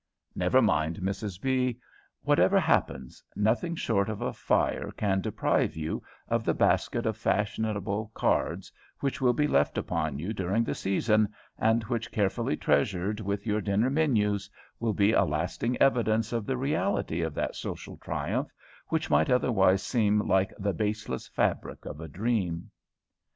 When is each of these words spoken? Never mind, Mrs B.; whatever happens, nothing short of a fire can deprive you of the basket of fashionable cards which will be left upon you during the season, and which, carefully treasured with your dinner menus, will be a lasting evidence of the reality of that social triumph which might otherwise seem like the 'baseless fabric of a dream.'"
Never 0.35 0.63
mind, 0.63 0.97
Mrs 0.97 1.39
B.; 1.39 1.77
whatever 2.23 2.59
happens, 2.59 3.23
nothing 3.35 3.75
short 3.75 4.09
of 4.09 4.19
a 4.19 4.33
fire 4.33 4.89
can 4.97 5.21
deprive 5.21 5.75
you 5.75 6.01
of 6.27 6.43
the 6.43 6.55
basket 6.55 7.05
of 7.05 7.15
fashionable 7.15 8.09
cards 8.15 8.71
which 9.01 9.21
will 9.21 9.33
be 9.33 9.45
left 9.45 9.77
upon 9.77 10.17
you 10.17 10.33
during 10.33 10.63
the 10.63 10.73
season, 10.73 11.31
and 11.59 11.83
which, 11.83 12.11
carefully 12.11 12.57
treasured 12.57 13.19
with 13.19 13.45
your 13.45 13.61
dinner 13.61 13.91
menus, 13.91 14.49
will 14.79 14.95
be 14.95 15.11
a 15.11 15.23
lasting 15.23 15.79
evidence 15.79 16.33
of 16.33 16.47
the 16.47 16.57
reality 16.57 17.21
of 17.21 17.35
that 17.35 17.55
social 17.55 17.97
triumph 17.97 18.49
which 18.87 19.11
might 19.11 19.29
otherwise 19.29 19.83
seem 19.83 20.27
like 20.27 20.51
the 20.57 20.73
'baseless 20.73 21.27
fabric 21.27 21.85
of 21.85 22.01
a 22.01 22.07
dream.'" 22.07 22.71